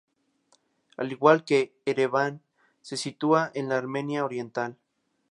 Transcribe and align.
Al 0.97 1.11
igual 1.11 1.45
que 1.45 1.75
Ereván, 1.85 2.41
se 2.81 2.97
sitúa 2.97 3.51
en 3.53 3.69
la 3.69 3.77
Armenia 3.77 4.25
Oriental. 4.25 4.79